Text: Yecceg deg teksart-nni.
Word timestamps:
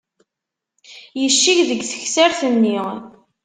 Yecceg 1.21 1.59
deg 1.69 1.81
teksart-nni. 1.91 2.79